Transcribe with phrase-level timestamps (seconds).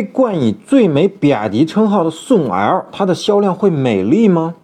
[0.00, 4.54] 被冠以最美比亚迪称号的宋 L，它的销量会美丽吗？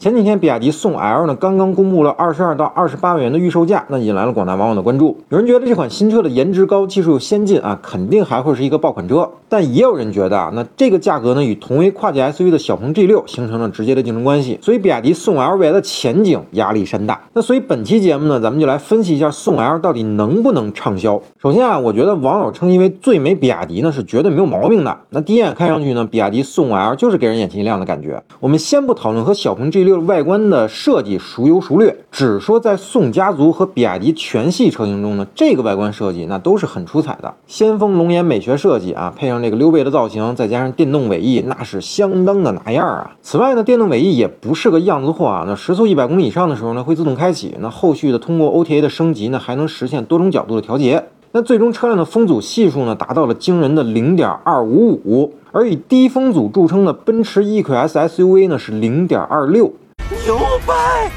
[0.00, 5.18] 前几天，比亚迪宋 L 呢刚刚公布了二十二到二十八万元的预售价，那引来了广大网友的关注。
[5.28, 9.28] 有人觉得这款新车的颜值高、技术又先进啊，肯定还会是一个爆款车。
[9.50, 17.20] 但也有人觉得啊，那这个价格呢与同为跨界 SUV 的小鹏 G6 形成了直接的竞争关系，所以比亚迪宋 L 未来的前景压力山大。
[17.34, 21.20] 那所以本期节目呢，咱们就来分析一下宋 L 到底能不能畅销。
[21.42, 24.96] 首先啊，我觉得网友称其为最美比亚迪呢是绝对没有毛病的。
[25.10, 28.22] 那第一眼看上去呢，比亚迪宋 L 就是给人眼前一亮的感觉。
[28.38, 29.89] 我们先不讨论和小鹏 G6。
[29.98, 37.34] 外观的设计孰优孰劣，只说在宋家族和比亚迪全系车型中呢，这个外观设计那都是很出彩的。
[37.46, 43.12] 先锋龙颜美学设计啊，配上这个溜背的造型，再加上电动尾翼，那是相当的拿样啊。
[43.22, 45.44] 此外呢，电动尾翼也不是个样子货啊。
[45.46, 47.54] 那时速一百公里以上的时候呢，会自动开启。
[47.60, 51.04] 那后续的通过 OTA 的升级呢，还能实现多种角度的调节。
[51.32, 59.72] 那最终车辆的风阻系数呢，达到了惊人的零点二五五，而以低风阻著称的奔驰 EQS SUV 呢，是零点二六。
[60.30, 61.10] 牛掰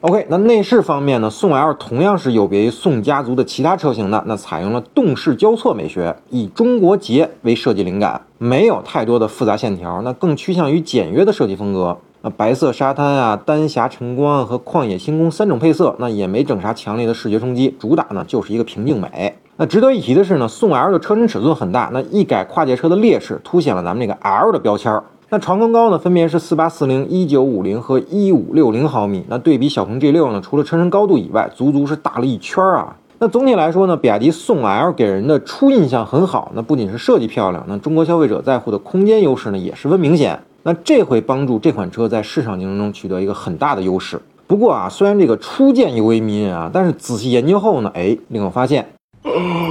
[0.00, 1.30] ！OK，那内饰方面呢？
[1.30, 11.96] 宋 L 同样是有别于宋家族的其他车型的，那采用了动式交错美学，以中国结为设计灵感，没有太多的复杂线条，那更趋向于简约的设计风格。
[12.22, 19.32] 那白色沙滩啊、丹霞晨光和旷野星空三种配色，那也没整啥强烈的视觉冲击，主打呢就是一个平静美。
[19.56, 25.04] 那值得一提的是呢，宋 L 的车身尺寸很大，那一改跨界车的劣势，凸显了咱们这个 L 的标签儿。
[25.32, 29.24] 那长宽高呢，分别是四八四零、一九五零和一五六零毫米。
[29.28, 32.94] 那对比小鹏 G 六呢，除了车身高度以外，足足是大了一圈啊。
[33.18, 36.52] 那总体来说呢，比亚迪宋 L 给人的初印象很好。
[36.54, 40.38] 那不仅是设计漂亮，那中国消费者在乎的空间优势呢，也十分明显。
[40.64, 44.20] 那这会帮助这款车在市场竞争中取得一个很大的优势。
[44.46, 48.86] 不过啊，虽然这个初见尤为迷人啊，但是仔细研究后呢，哎，令我发现。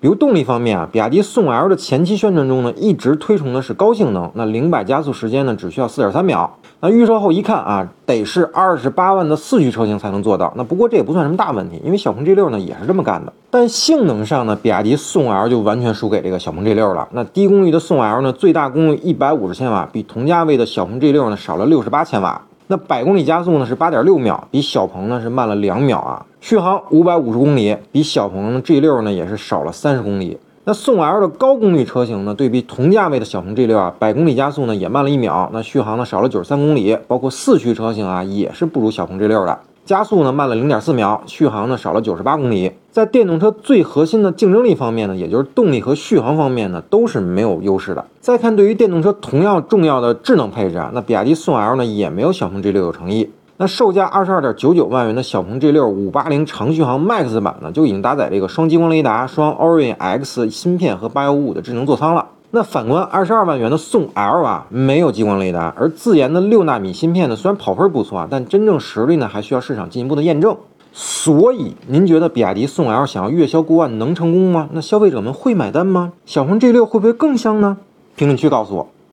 [0.00, 6.50] 比如动力方面啊，比亚迪宋 L 的前期宣传中呢，一直推崇的是高性能，那零百加速时间呢只需要四点三秒。
[6.80, 10.50] 那预售后一看啊，得是二十八万的四驱车型才能做到。
[10.56, 13.30] 那不过这也不算什么大问题，因为小鹏 G6 呢也是这么干的。
[13.50, 17.06] 但性能上呢，比亚迪宋 L 就完全输给这个小鹏 G6 了。
[17.12, 22.40] 那低功率的宋 L 呢，最大功率一百五十千瓦，比同价位的小鹏 G6 呢少了六十八千瓦。
[22.70, 26.24] 那百公里加速呢是八点六秒，比小鹏呢是慢了两秒啊。
[26.40, 30.38] 续航五百五十公里，比小鹏 G 六呢也是少了三十公里。
[30.62, 36.96] 那宋 L 的高功率车型呢，对比同价位的小鹏 G 六啊，百公里加速呢也慢了一秒，那续航呢少了九十三公里。
[37.08, 39.58] 包括四驱车型啊，也是不如小鹏 G 六的。
[39.90, 42.70] 加速呢慢了零点四秒，续航呢少了九十八公里。
[42.92, 48.06] 在电动车最核心的竞争力方面呢，也就是动力和续航方面呢，都是没有优势的。
[48.20, 53.28] 再看对于电动车同样重要的智能配置啊，那比亚迪宋 L 呢也没有小鹏 G 六有诚意。
[53.56, 62.26] 那售价二十二点九九万元的小鹏 G 六五八零长续航 Max 版呢，就已经搭载这个双激光雷达、双 Orin X 芯片和八幺五五的智能座舱了。
[62.52, 70.56] 那反观二十二万元的宋 L 啊，没有激光雷达，而自研的六纳米芯片呢，虽然跑分不错啊，但真正实力呢，还需要市场进一步的验证。
[70.92, 74.68] 所以，您觉得比亚迪宋 L 想要月销过万能成功吗？
[74.72, 76.12] 那消费者们会买单吗？
[76.26, 77.76] 小鹏 G 六会不会更香呢？
[78.16, 78.88] 评论区告诉我。